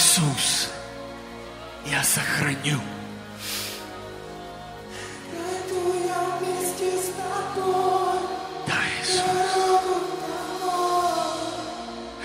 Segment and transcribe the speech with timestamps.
[0.00, 0.70] Иисус,
[1.84, 2.80] я сохраню.
[8.66, 9.20] Да, Иисус.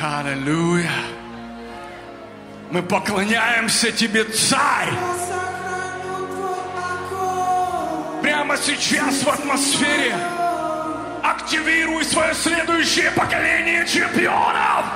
[0.00, 0.88] Аллилуйя.
[2.70, 4.94] Мы поклоняемся Тебе, Царь.
[8.22, 10.14] Прямо сейчас в атмосфере
[11.24, 14.86] активируй свое следующее поколение чемпионов.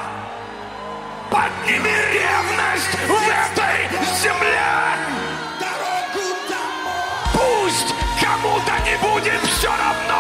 [1.31, 3.89] Подними ревность в этой
[4.23, 4.61] земле.
[7.33, 10.18] Пусть кому-то не будет все равно.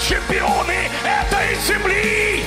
[0.00, 2.44] Чемпионы этой земли!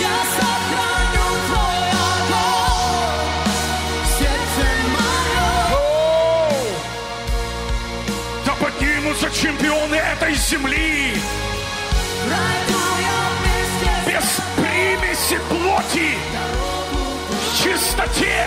[0.00, 3.48] Я сохраню твой огонь
[4.02, 4.64] в сердце
[4.94, 5.72] моем.
[5.72, 6.66] Оу!
[8.44, 11.14] Да поднимутся чемпионы этой земли!
[14.06, 16.10] Без примеси плоти,
[17.30, 18.46] в чистоте,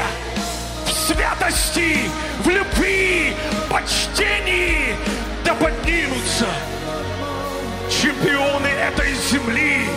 [0.86, 2.10] в святости,
[2.44, 3.36] в любви,
[3.70, 4.96] почтении,
[5.48, 6.46] да поднимутся
[7.90, 9.88] чемпионы этой земли.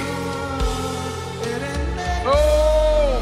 [2.25, 3.21] О!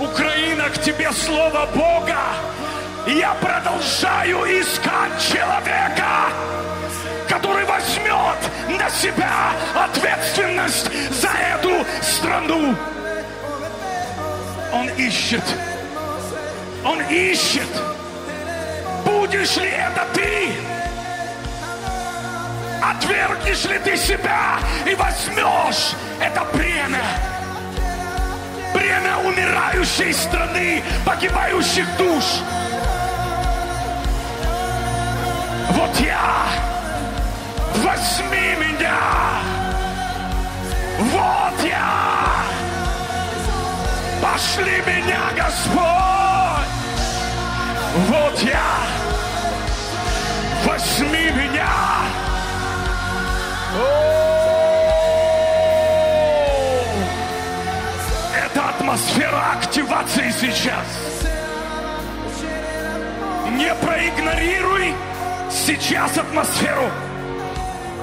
[0.00, 2.16] Украина, к тебе слово Бога.
[3.06, 6.32] Я продолжаю искать человека,
[7.28, 8.38] который возьмет
[8.68, 12.74] на себя ответственность за эту страну.
[14.72, 15.44] Он ищет.
[16.82, 17.68] Он ищет.
[19.40, 20.52] Будешь ли это ты?
[22.84, 27.00] Отвергнешь ли ты себя и возьмешь это бремя?
[28.74, 32.24] Бремя умирающей страны, погибающих душ.
[35.70, 36.44] Вот я,
[37.76, 38.98] возьми меня.
[40.98, 42.44] Вот я,
[44.20, 45.90] пошли меня, Господь.
[48.06, 48.99] Вот я,
[58.34, 60.86] Это атмосфера активации сейчас.
[63.52, 64.94] Не проигнорируй
[65.50, 66.90] сейчас атмосферу.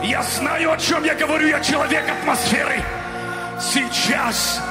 [0.04, 2.82] Я знаю, о чем я говорю, я человек атмосферы.
[3.60, 4.62] Сейчас,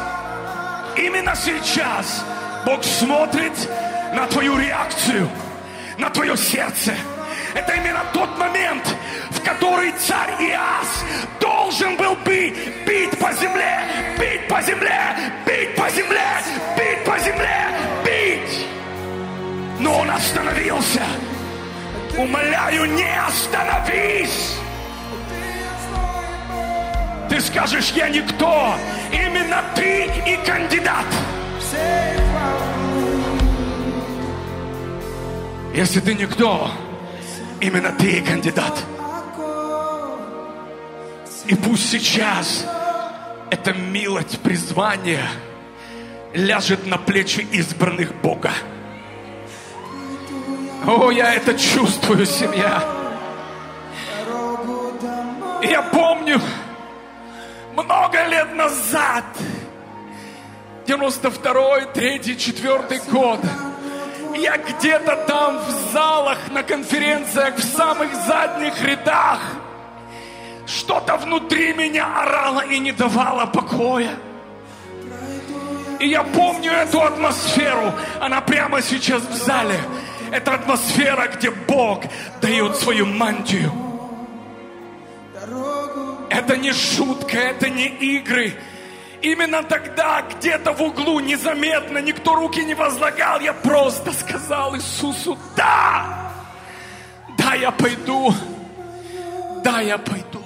[0.97, 2.25] именно сейчас,
[2.65, 3.53] Бог смотрит
[4.15, 5.29] на твою реакцию,
[5.99, 6.95] на твое сердце.
[7.55, 8.56] Это именно тот момент,
[22.19, 24.57] Умоляю, не остановись!
[27.29, 28.75] Ты скажешь, я никто.
[29.13, 31.05] Именно ты и кандидат.
[35.75, 36.71] Если ты никто,
[37.61, 38.83] именно ты и кандидат.
[41.47, 42.65] И пусть сейчас
[43.51, 45.29] эта милость призвания
[46.33, 48.53] ляжет на плечи избранных Бога.
[50.87, 52.81] О, я это чувствую, семья.
[55.63, 56.41] Я помню,
[57.73, 59.25] много лет назад,
[60.87, 63.41] 92-й, 3 4 год,
[64.37, 69.41] я где-то там в залах, на конференциях, в самых задних рядах,
[70.67, 74.15] что-то внутри меня орало и не давало покоя.
[75.99, 77.93] И я помню эту атмосферу.
[78.21, 79.81] Она прямо сейчас в зале.
[80.33, 82.05] Это атмосфера, где Бог
[82.41, 83.73] дает свою мантию.
[86.31, 88.53] Это не шутка, это не игры.
[89.23, 96.33] Именно тогда, где-то в углу, незаметно, никто руки не возлагал, я просто сказал Иисусу, да,
[97.39, 98.35] да, я пойду,
[99.65, 100.46] да, я пойду.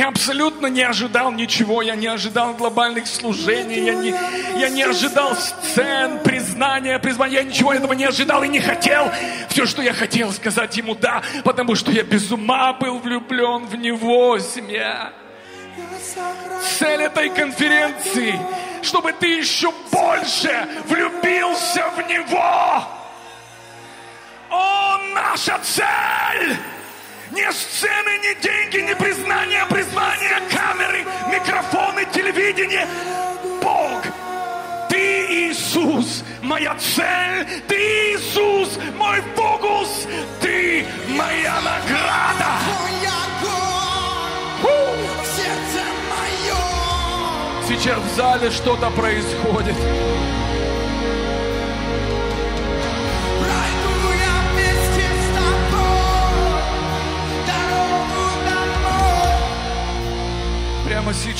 [0.00, 4.14] Я абсолютно не ожидал ничего, я не ожидал глобальных служений, я не,
[4.58, 9.10] я не ожидал сцен, признания, призвания, я ничего этого не ожидал и не хотел.
[9.50, 13.76] Все, что я хотел, сказать ему да, потому что я без ума был влюблен в
[13.76, 15.12] него, семья.
[16.78, 18.40] Цель этой конференции
[18.82, 22.84] чтобы ты еще больше влюбился в Него.
[24.48, 26.56] О, наша цель!
[27.32, 32.86] Не сцены, не деньги, не признание, признание, камеры, микрофоны, телевидение.
[33.62, 34.02] Бог,
[34.88, 37.76] Ты Иисус, моя цель, Ты
[38.14, 40.06] Иисус, мой фокус,
[40.40, 42.50] Ты моя награда.
[47.68, 49.76] Сейчас в зале что-то происходит.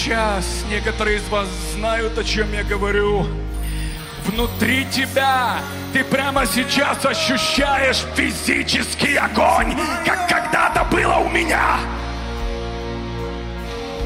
[0.00, 3.26] Сейчас некоторые из вас знают, о чем я говорю.
[4.26, 5.58] Внутри тебя
[5.92, 9.76] ты прямо сейчас ощущаешь физический огонь,
[10.06, 11.80] как когда-то было у меня.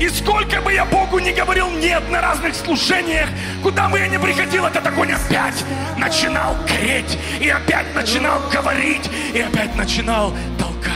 [0.00, 3.28] И сколько бы я Богу не говорил нет на разных служениях,
[3.62, 5.64] куда бы я ни приходил, этот огонь опять
[5.96, 10.93] начинал гореть, и опять начинал говорить, и опять начинал толкать.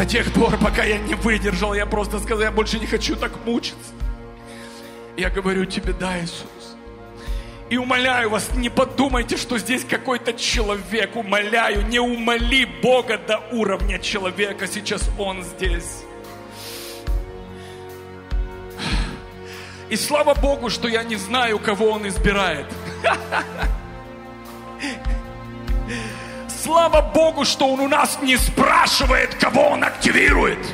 [0.00, 3.32] До тех пор, пока я не выдержал, я просто сказал, я больше не хочу так
[3.44, 3.92] мучиться.
[5.14, 6.74] Я говорю тебе, да, Иисус.
[7.68, 11.16] И умоляю вас, не подумайте, что здесь какой-то человек.
[11.16, 14.66] Умоляю, не умоли Бога до уровня человека.
[14.66, 16.02] Сейчас Он здесь.
[19.90, 22.64] И слава Богу, что я не знаю, кого Он избирает.
[26.70, 30.64] Слава Богу, что Он у нас не спрашивает, кого Он активирует.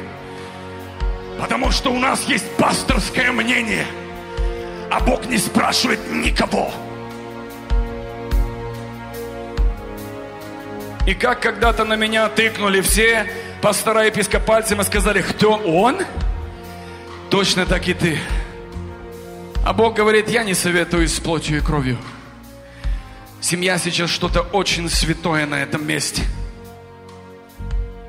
[1.40, 3.87] Потому что у нас есть пасторское мнение,
[4.90, 6.70] а Бог не спрашивает никого.
[11.06, 13.26] И как когда-то на меня тыкнули все
[13.62, 16.02] пастора епископальцем и сказали, кто он?
[17.31, 18.19] Точно так и ты.
[19.64, 21.96] А Бог говорит, я не советую с плотью и кровью.
[23.41, 26.23] Семья сейчас что-то очень святое на этом месте.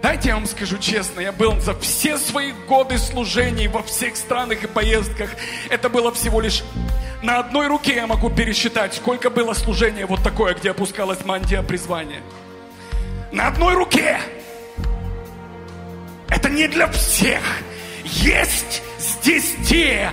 [0.01, 4.63] Дайте я вам скажу честно, я был за все свои годы служений во всех странах
[4.63, 5.29] и поездках.
[5.69, 6.63] Это было всего лишь
[7.23, 12.21] на одной руке я могу пересчитать, сколько было служения вот такое, где опускалась мантия призвания.
[13.31, 14.19] На одной руке.
[16.29, 17.41] Это не для всех.
[18.03, 20.11] Есть здесь те,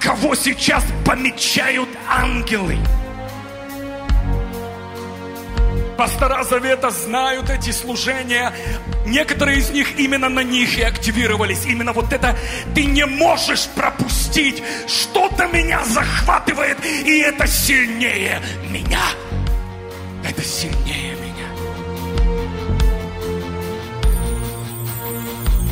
[0.00, 2.78] кого сейчас помечают ангелы.
[6.00, 8.54] Пастора Завета знают эти служения.
[9.04, 11.66] Некоторые из них именно на них и активировались.
[11.66, 12.38] Именно вот это
[12.74, 14.62] ты не можешь пропустить.
[14.86, 19.02] Что-то меня захватывает, и это сильнее меня.
[20.26, 21.48] Это сильнее меня.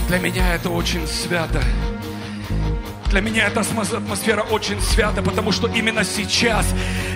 [0.09, 1.63] Для меня это очень свято.
[3.11, 6.67] Для меня эта атмос- атмосфера очень свята, потому что именно сейчас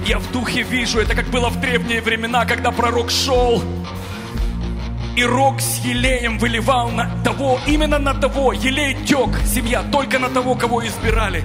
[0.07, 3.63] я в духе вижу, это как было в древние времена, когда пророк шел,
[5.17, 10.31] и рог с елеем выливал на того, именно на того, елей тек, семья, только на
[10.31, 11.45] того, кого избирали.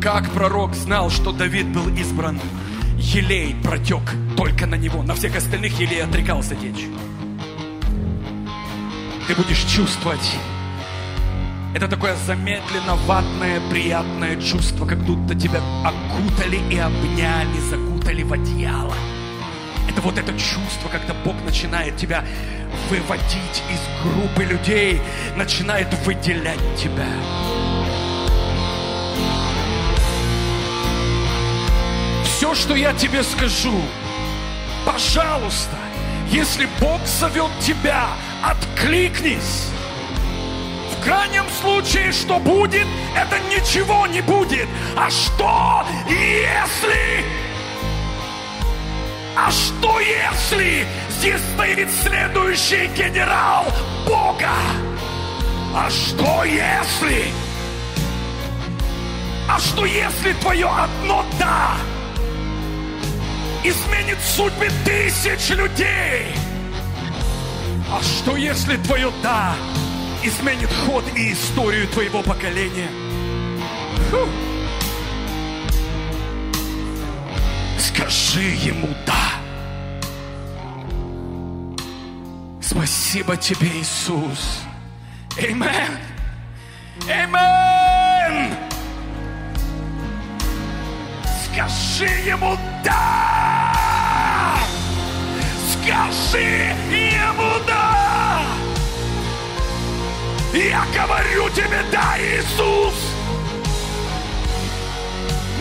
[0.00, 2.38] Как пророк знал, что Давид был избран,
[2.98, 4.02] елей протек
[4.36, 6.86] только на него, на всех остальных елей отрекался течь.
[9.26, 10.36] Ты будешь чувствовать
[11.74, 18.94] это такое замедленно ватное, приятное чувство, как будто тебя окутали и обняли, закутали в одеяло.
[19.90, 22.24] Это вот это чувство, когда Бог начинает тебя
[22.88, 25.00] выводить из группы людей,
[25.36, 27.08] начинает выделять тебя.
[32.24, 33.80] Все, что я тебе скажу,
[34.86, 35.76] пожалуйста,
[36.30, 38.06] если Бог зовет тебя,
[38.44, 39.73] откликнись.
[41.04, 44.66] Крайнем случае, что будет, это ничего не будет.
[44.96, 47.24] А что, если...
[49.36, 53.66] А что, если здесь стоит следующий генерал
[54.06, 54.48] Бога?
[55.74, 57.26] А что, если...
[59.46, 61.72] А что, если твое одно «да»
[63.62, 66.34] изменит судьбы тысяч людей?
[67.92, 69.54] А что, если твое «да»
[70.24, 72.90] изменит ход и историю твоего поколения.
[74.10, 74.28] Фу.
[77.78, 79.14] Скажи ему «да».
[82.60, 84.62] Спасибо тебе, Иисус.
[85.38, 85.98] Амен.
[87.08, 88.54] Амен.
[91.44, 93.43] Скажи ему «да».
[100.92, 103.14] Говорю тебе, да, Иисус!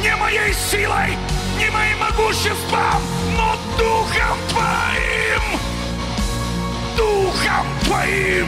[0.03, 1.17] не моей силой,
[1.57, 3.01] не моим могуществом,
[3.37, 5.59] но Духом Твоим.
[6.97, 8.47] Духом Твоим.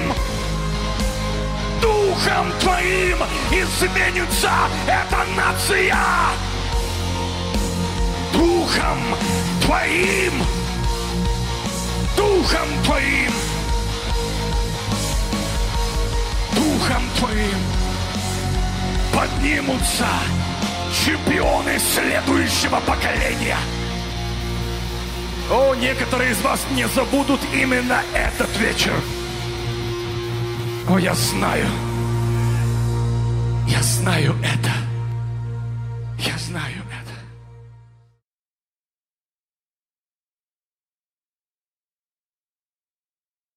[1.81, 3.17] Духом Твоим
[3.51, 4.51] изменится
[4.85, 5.97] эта нация.
[8.33, 8.99] Духом
[9.61, 10.33] Твоим.
[12.17, 13.54] Духом Твоим.
[16.85, 17.57] Духом Твоим
[19.13, 20.05] поднимутся
[21.05, 23.57] чемпионы следующего поколения.
[25.51, 28.93] О, некоторые из вас не забудут именно этот вечер.
[30.87, 31.65] О, я знаю.
[33.67, 34.71] Я знаю это.
[36.19, 36.84] Я знаю.